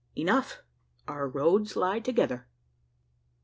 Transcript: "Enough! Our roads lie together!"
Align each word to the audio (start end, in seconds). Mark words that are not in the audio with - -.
"Enough! 0.17 0.63
Our 1.07 1.27
roads 1.29 1.75
lie 1.75 1.99
together!" 1.99 2.47